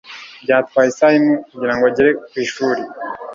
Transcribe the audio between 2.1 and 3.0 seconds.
ku ishuri.